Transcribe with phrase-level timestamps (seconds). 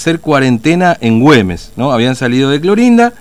[0.00, 1.90] hacer cuarentena en Güemes, ¿no?
[1.90, 3.14] Habían salido de Clorinda,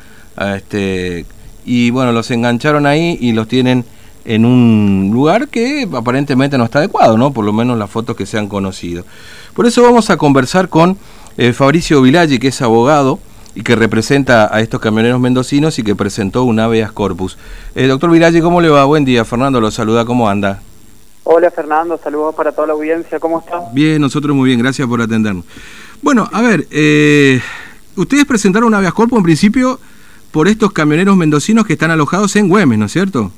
[0.56, 1.26] este,
[1.66, 3.84] y bueno, los engancharon ahí y los tienen
[4.26, 7.34] en un lugar que aparentemente no está adecuado, ¿no?
[7.34, 9.06] Por lo menos las fotos que se han conocido.
[9.56, 11.00] Por eso vamos a conversar con
[11.40, 13.18] eh, Fabricio Vilaggi, que es abogado
[13.56, 17.40] y que representa a estos camioneros mendocinos y que presentó un habeas corpus.
[17.74, 18.86] Eh, doctor Vilaggi, ¿cómo le va?
[18.86, 20.62] Buen día, Fernando lo saluda, ¿cómo anda?
[21.24, 23.64] Hola Fernando, saludos para toda la audiencia, ¿cómo está?
[23.74, 25.44] Bien, nosotros muy bien, gracias por atendernos.
[26.02, 27.42] Bueno, a ver, eh,
[27.96, 29.80] ustedes presentaron un habeas corpus en principio
[30.32, 33.32] por estos camioneros mendocinos que están alojados en Güemes, ¿no es cierto?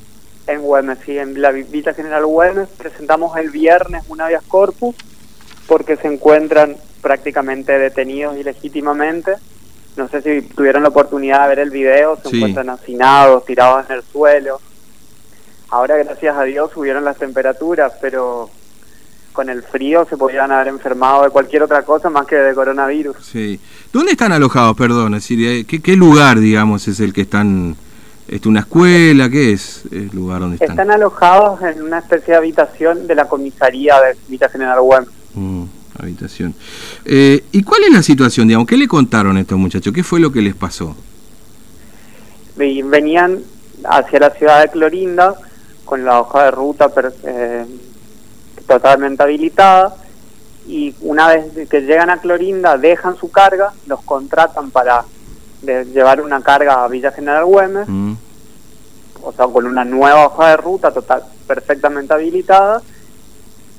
[0.48, 4.96] En Güemes, sí, en la Villa General Güemes presentamos el viernes un habeas corpus
[5.68, 9.34] porque se encuentran prácticamente detenidos ilegítimamente.
[9.96, 12.38] No sé si tuvieron la oportunidad de ver el video, se Sí.
[12.38, 14.60] encuentran hacinados, tirados en el suelo.
[15.70, 18.50] Ahora, gracias a Dios, subieron las temperaturas, pero
[19.34, 23.16] con el frío se podían haber enfermado de cualquier otra cosa más que de coronavirus.
[23.22, 23.60] Sí.
[23.94, 25.14] ¿Dónde están alojados, perdón?
[25.14, 27.76] Es decir, eh, ¿qué, qué lugar, digamos, es el que están?
[28.28, 29.30] ¿Es una escuela?
[29.30, 30.72] ¿Qué es el lugar donde están?
[30.72, 35.10] Están alojados en una especie de habitación de la comisaría de Villa General Güemes.
[35.34, 35.64] Mm,
[36.00, 36.54] habitación.
[37.06, 38.68] Eh, ¿Y cuál es la situación, digamos?
[38.68, 39.92] ¿Qué le contaron a estos muchachos?
[39.94, 40.96] ¿Qué fue lo que les pasó?
[42.56, 43.40] venían
[43.86, 45.34] hacia la ciudad de Clorinda
[45.86, 47.66] con la hoja de ruta per- eh,
[48.80, 49.96] totalmente habilitada
[50.68, 55.04] y una vez que llegan a Clorinda dejan su carga, los contratan para
[55.64, 58.14] de- llevar una carga a Villa General Güemes, Mm,
[59.24, 62.82] o sea, con una nueva hoja de ruta total perfectamente habilitada.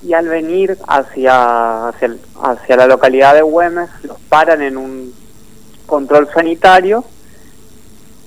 [0.02, 5.14] Y al venir hacia hacia, el- hacia la localidad de Güemes los paran en un
[5.86, 7.04] control sanitario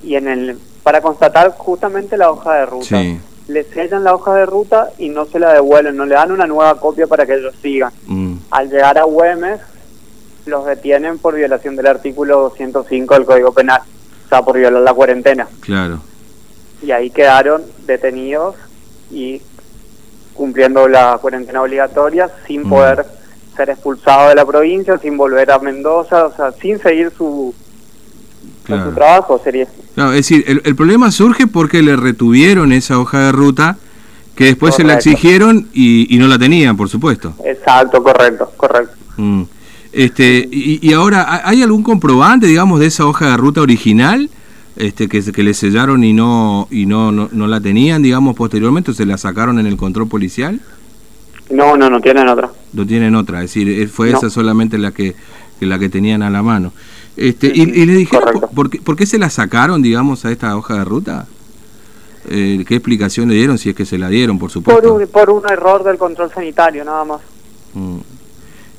[0.04, 2.86] y en el para constatar justamente la hoja de ruta.
[2.86, 3.20] Sí.
[3.48, 6.48] Le sellan la hoja de ruta y no se la devuelven no le dan una
[6.48, 9.60] nueva copia para que ellos sigan mm, al llegar a Güemes
[10.46, 13.82] los detienen por violación del artículo 205 del Código Penal
[14.26, 16.00] o sea por violar la cuarentena claro.
[16.82, 18.56] y ahí quedaron detenidos
[19.12, 19.42] y
[20.34, 22.70] cumpliendo la cuarentena obligatoria sin Mm.
[22.70, 23.06] poder
[23.56, 27.54] ser expulsados de la provincia, sin volver a Mendoza, o sea, sin seguir su,
[28.66, 28.90] con Claro.
[28.90, 29.68] su trabajo, sería.
[29.96, 33.78] Claro, es decir, el, el problema surge porque le retuvieron esa hoja de ruta
[34.36, 37.34] que después se la exigieron y, y no la tenían, por supuesto.
[37.46, 38.96] Exacto, correcto, correcto.
[39.18, 39.44] Mm.
[39.92, 44.30] Este, y, y ahora, ¿ha- ¿hay algún comprobante, digamos, de esa hoja de ruta original
[44.76, 48.36] este, que, se- que le sellaron y no y no, no, no la tenían, digamos,
[48.36, 50.60] posteriormente, o se la sacaron en el control policial?
[51.52, 52.50] No, no, no tienen otra.
[52.72, 54.18] No tienen otra, es decir, eh, fue No.
[54.18, 55.16] esa solamente la que,
[55.60, 56.74] que la que tenían a la mano.
[57.16, 60.32] Este, y, y le dijeron, por, por qué, por qué se la sacaron, digamos, a
[60.32, 61.28] esta hoja de ruta?
[62.30, 63.58] Eh, ¿Qué explicación le dieron?
[63.58, 64.94] Si es que se la dieron, por Por supuesto.
[64.96, 67.22] un, por un error del control sanitario, nada más.
[67.74, 67.98] Mm.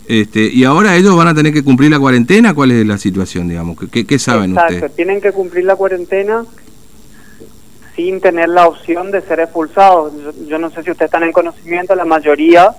[0.07, 2.55] Este, y ahora ellos van a tener que cumplir la cuarentena.
[2.55, 3.79] ¿Cuál es la situación, digamos?
[3.79, 4.97] ¿Qué- ¿Qué, qué saben Exacto, ustedes?
[4.97, 6.45] tienen que cumplir la cuarentena
[7.97, 10.13] sin tener la opción de ser expulsados.
[10.23, 12.71] Yo, yo no sé si ustedes están en conocimiento, la mayoría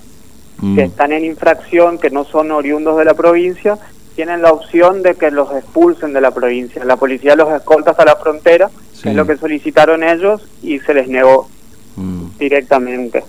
[0.58, 0.76] Mm.
[0.76, 3.78] que están en infracción, que no son oriundos de la provincia,
[4.16, 6.84] tienen la opción de que los expulsen de la provincia.
[6.86, 9.03] La policía los escolta hasta la frontera, Sí.
[9.03, 11.50] que es lo que solicitaron ellos, y se les negó
[11.98, 13.24] Mm, directamente.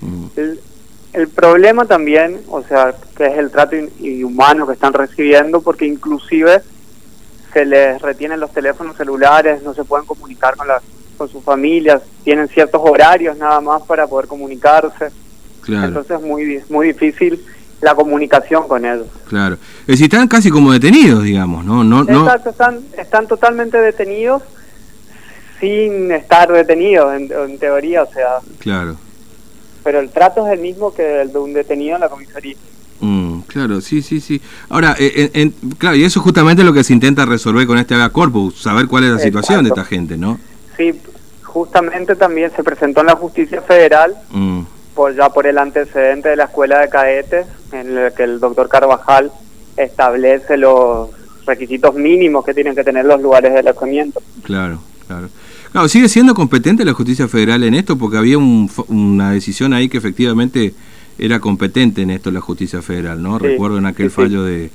[0.00, 0.24] mm.
[0.36, 0.60] El,
[1.12, 5.84] el problema también, o sea, que es el trato in- inhumano que están recibiendo, porque
[5.86, 6.62] inclusive
[7.52, 10.80] se les retienen los teléfonos celulares, no se pueden comunicar con, la,
[11.18, 15.08] con sus familias, tienen ciertos horarios nada más para poder comunicarse.
[15.60, 17.44] Claro, Entonces es muy, muy difícil
[17.82, 19.06] la comunicación con ellos.
[19.28, 19.56] claro.
[19.82, 21.82] Es decir, están casi como detenidos, digamos, ¿no?
[21.84, 24.42] no, no Exacto, están, están totalmente detenidos
[25.60, 28.96] sin estar detenidos en, en teoría, o sea, Claro.
[29.84, 32.56] pero el trato es el mismo que el de un detenido en la comisaría.
[33.00, 34.40] Mm, claro, sí, sí, sí.
[34.68, 37.78] Ahora, eh, en- en- claro, y eso es justamente lo que se intenta resolver con
[37.78, 40.38] este habeas corpus, saber cuál es la situación de esta gente, ¿no?
[40.76, 40.92] Sí,
[41.42, 44.62] justamente también se presentó en la justicia federal Mm,
[44.94, 48.68] por ya por el antecedente de la escuela de cadetes en el que el doctor
[48.68, 49.32] Carvajal
[49.76, 51.08] establece los
[51.46, 54.20] requisitos mínimos que tienen que tener los lugares de alojamiento.
[54.42, 55.28] claro, claro.
[55.72, 59.88] Claro, sigue siendo competente la justicia federal en esto porque había un una decisión ahí
[59.88, 60.74] que efectivamente
[61.18, 63.38] era competente en esto la justicia federal, ¿no?
[63.40, 64.70] Sí, Recuerdo en aquel sí, fallo de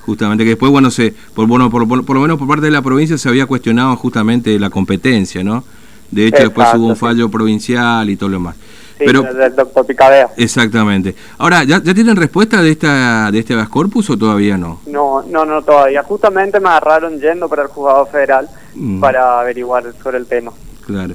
[0.00, 2.72] justamente que después bueno se por bueno por, por- por lo menos por parte de
[2.72, 5.62] la provincia se había cuestionado justamente la competencia, ¿no?
[6.10, 7.00] De hecho después hubo un sí.
[7.00, 8.56] fallo provincial y todo lo demás.
[9.04, 10.28] Sí, Pero del doctor Picabea.
[10.36, 11.14] exactamente.
[11.38, 14.80] Ahora, ¿ya, ya tienen respuesta de esta de este habeas corpus o todavía no?
[14.86, 16.02] No, no, no todavía.
[16.02, 19.00] Justamente me agarraron yendo para el juzgado federal Mm.
[19.00, 20.50] para averiguar sobre el tema.
[20.86, 21.14] Claro.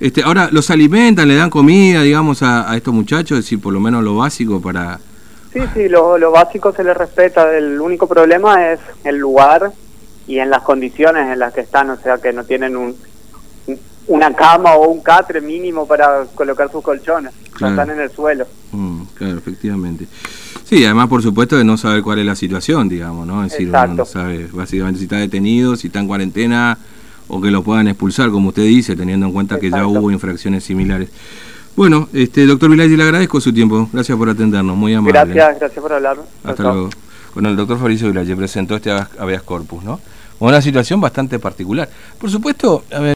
[0.00, 3.38] Este, ahora, ¿los alimentan, le dan comida, digamos, a, a estos muchachos?
[3.38, 4.98] Es decir, por lo menos lo básico para,
[5.52, 7.56] Sí, sí, lo, lo básico se les respeta.
[7.56, 9.72] El único problema es el lugar
[10.26, 12.94] y en las condiciones en las que están, o sea, que no tienen un,
[14.06, 17.74] una cama o un catre mínimo para colocar sus colchones, Claro.
[17.74, 18.46] están en el suelo.
[18.72, 20.06] Mm, claro, efectivamente.
[20.64, 23.44] Sí, además, por supuesto, de no saber cuál es la situación, digamos, ¿no?
[23.44, 26.78] Es decir, uno no sabe básicamente si está detenido, si está en cuarentena
[27.28, 30.64] o que lo puedan expulsar, como usted dice, teniendo en cuenta que ya hubo infracciones
[30.64, 31.10] similares.
[31.76, 33.88] Bueno, este doctor Vilayi, le agradezco su tiempo.
[33.92, 35.12] Gracias por atendernos, muy amable.
[35.12, 36.18] Gracias, gracias por hablar.
[36.42, 36.90] Hasta luego.
[37.34, 40.00] Bueno, el doctor Fabricio Vilayi presentó este habeas corpus, ¿no?
[40.40, 41.88] Una situación bastante particular.
[42.18, 43.08] Por supuesto, a ver,